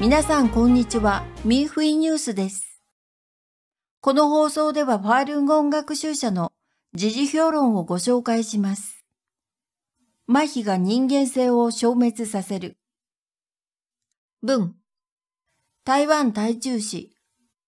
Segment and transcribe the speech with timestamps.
[0.00, 1.24] 皆さんこんにちは。
[1.44, 2.80] ミーフイニュースです。
[4.00, 6.52] この放送ではファールンゴン学習者の
[6.94, 9.04] 時事評論をご紹介します。
[10.28, 12.78] 麻痺が人間性を消滅させる。
[14.40, 14.76] 文。
[15.84, 17.16] 台湾台中市、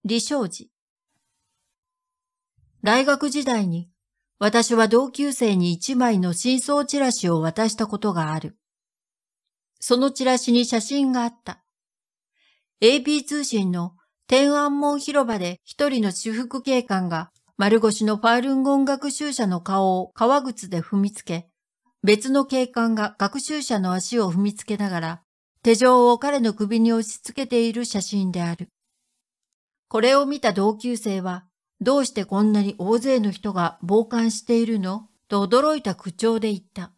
[0.05, 0.69] 李昌寺。
[2.81, 3.89] 大学時代に
[4.39, 8.57] 私は同級生に一枚の真相チラシを渡したことがある。
[9.81, 11.61] そのチラシに写真があった。
[12.83, 13.93] AP 通信の
[14.25, 21.47] 天安門広場で一人の私服警官が丸腰のファールンゴン学習者の顔を革靴で踏みつけ、
[22.01, 25.21] 別の警官が学習者の足を踏みつけながら
[25.61, 28.69] 手錠を彼の首に押し付けている写真である。
[29.87, 31.45] これを見た同級生は、
[31.81, 35.07] どうしてこんなに大勢の人が傍観しているの？
[35.27, 36.91] と驚いた口調で言った。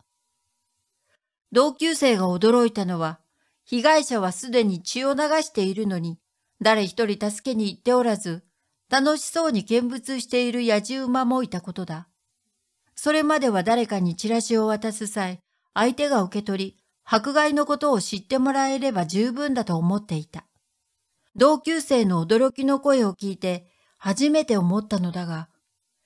[1.51, 3.19] 同級生が驚いたのは、
[3.65, 6.19] 被害者はすでに血を流しているのに、
[6.61, 8.43] 誰一人助けに行っておらず、
[8.89, 12.07] 楽しそうに見物している野獣馬もいたことだ。
[12.95, 15.39] それまでは誰かにチラシを渡す際、
[15.73, 20.45] 相手が受け取り、迫害のことを知ってもらえれば十分だと思っていた。
[21.35, 25.49] 同級生の驚きの声を聞いて、初めて思ったのだが、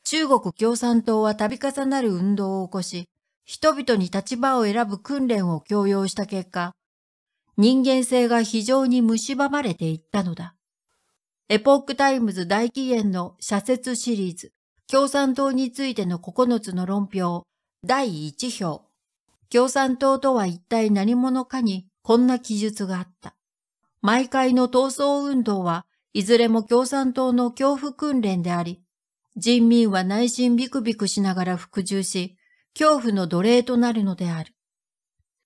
[0.03, 3.09] 中国共産党は度重なる運動を起こし、
[3.43, 6.73] 人々に立場を選ぶ訓練を強要した結果、
[7.57, 10.53] 人間性が非常に蝕まれていったのだ。
[11.49, 14.53] エポックタイムズ大紀元の社説シリーズ、
[14.87, 17.47] 共産党についての9つの論評、
[17.83, 18.83] 第1評。
[19.49, 23.35] 共産党とは一体何者かにこんな記述があった。
[24.01, 28.83] 毎回の闘争運動はいずれも共産党の恐怖訓練であり、
[29.35, 32.37] 人民は内心ビクビクしながら服従し、
[32.77, 34.53] 恐怖の奴隷となるのである。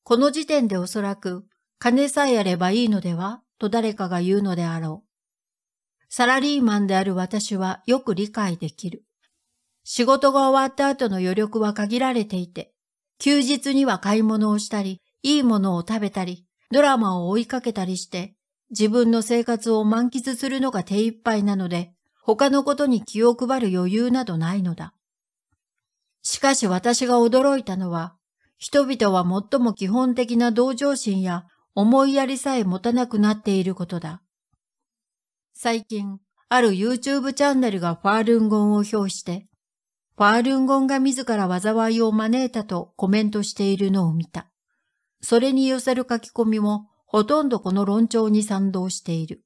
[0.04, 1.46] この時点でおそらく
[1.84, 6.06] 金さえあればいいのではと誰かが言うのであろう。
[6.10, 9.04] サラリーマンである私はよく理解できる。
[9.84, 12.72] 仕事が終わった後の余力は限られていて、
[13.18, 18.36] 休日には買い物をしたり、いいものを食べたり、ドラマを追いかけたりして、
[18.70, 24.94] 自分の生活を満喫するのが手一杯なので、他のことに気を配る余裕などないのだ。
[26.22, 28.14] しかし私が驚いたのは、
[28.60, 34.22] 人々は最も基本的な同情心や思いやりさえ持たなくなっていることだ。
[35.54, 39.48] 最近、ある YouTube チャンネルがファールンゴンを表して、
[40.18, 44.52] ファールンゴンが自ら災いを招いたとコメントしているのを見た。
[45.22, 49.44] それに寄せる書き込みもほとんどこの論調に賛同している。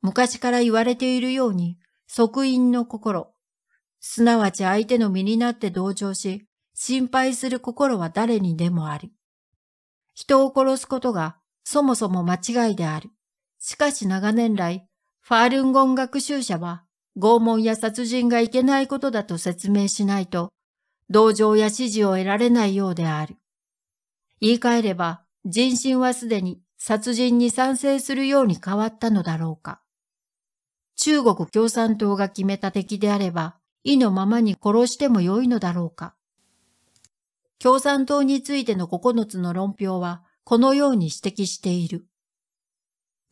[0.00, 3.32] 昔から言われているように、即因の心、
[4.00, 9.10] すなわち相手の身になって同情し、心配する心は誰にでもある。
[10.14, 13.10] 人を殺すことがそもそも間違いである。
[13.58, 14.86] しかし長年来、
[15.20, 16.84] ファールンゴン学習者は
[17.16, 20.50] 拷問や殺人がいけないことだと説明しないと、
[21.10, 23.36] 同情や支持を得られないようである。
[24.40, 29.80] 言い換えれば、人心はすでに殺人に賛成するように変わったのだろうか。
[30.96, 36.14] 中国共産党が決めた敵であれば、意のままに殺してもよいのだろうか。
[37.58, 42.06] 共産党についての9つの論評は、このように指摘している。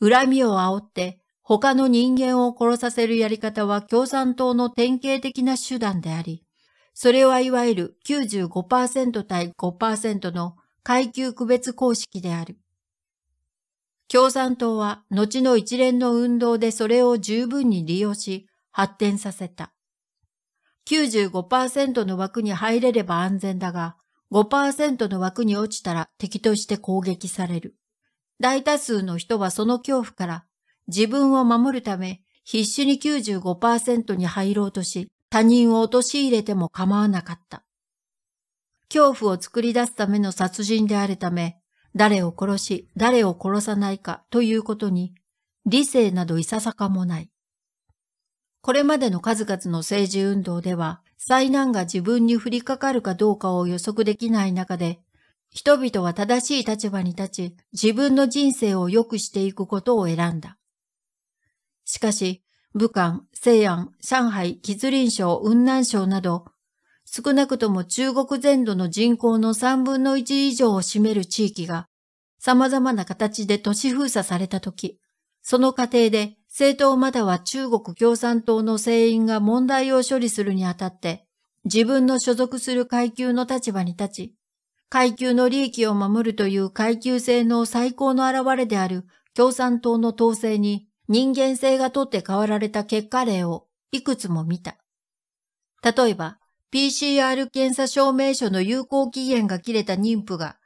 [0.00, 6.44] 恨みを煽って他の人間を殺させるやり方は共産党の典型的な手段であり、
[6.94, 12.58] それはいわゆる95%対5%の階級区別公式である。
[14.08, 19.72] 共産党は後の一連の運動でそれを十分に利用し発展させた。
[20.88, 23.96] 95%の枠に入れれば安全だが、
[24.32, 27.76] 5%の枠に落ちたら敵として攻撃される。
[28.40, 30.44] 大多数の人はその恐怖から
[30.88, 37.62] 自分を守るため必死に95%に入ろうとし他人を陥れても構わなかった。
[38.92, 41.56] 恐怖を作り出すための殺人であるため、
[41.96, 45.14] 誰を殺し、誰を殺さないかということに
[45.64, 47.30] 理性などいささかもない。
[48.60, 54.98] これまでの数々の政治運動では、災難が自分に降りかかるかどうかを予測できない中で、
[55.50, 60.58] 人々は正しい立場に立ち、自分の人生を良くしていくことを選んだ。
[61.84, 62.42] しかし、
[62.74, 66.46] 武漢、西安、上海、吉林省、雲南省など、
[67.04, 71.86] 少なくとも中国全土の人口の三分の一以上を占める地域が、
[72.40, 74.98] 様々な形で都市封鎖されたとき、
[75.40, 81.24] その過程で政党または中国共産党の政員が問題を処理するにあたって、
[81.64, 84.34] 自分の所属する階級の立場に立ち、
[84.90, 94.76] 階級の利益を守るという階級性の最高の現れである共産党の統制に人間性がとって変わられた結果例をいくつも見た。
[95.82, 96.38] 例えば、
[96.70, 100.58] PCR 検査証明書の有効期限が切れた妊婦が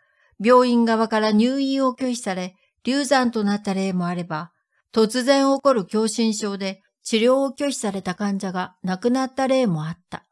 [0.45, 4.51] 病院側から入院を拒否され流産となった例もあれば、
[4.93, 10.25] 突然起こる狭心症で治療を拒否された患者が亡くなった例もあった。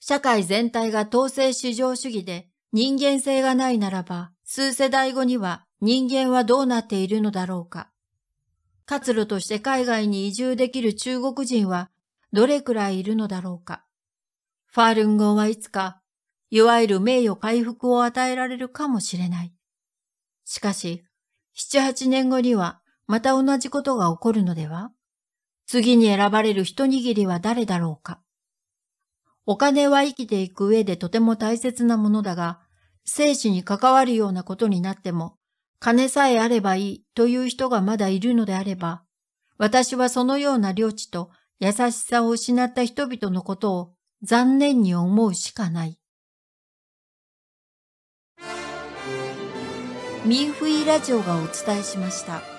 [0.00, 7.90] 社会全体が統制至上主義で人間性がないならば、数世代後には人間はどうなっているのだろうか。
[8.84, 11.90] 活路として海外に移住できる中国人は
[12.32, 13.84] どれくらいいるのだろうか。
[14.66, 16.00] ファールンゴンはいつか、
[16.50, 19.54] いわゆる名誉回復を与えられるかもしれない。
[20.44, 21.04] しかし、
[21.54, 24.90] 七八年後にはまた同じことが起こるのでは？
[25.66, 28.20] 次に選ばれる一握りは誰だろうか？
[29.44, 32.60] お金は生きていく上でとても大切なものだが、
[33.04, 35.36] 生死に関わるようなことになっても、
[35.80, 39.02] 金さえあればいいという人がまだいるのであれば、
[39.58, 45.98] 私はそのような領地と優しさを失った人々のことを残念に思うしかない。
[50.24, 52.51] ミンフイラジオがお伝えしました。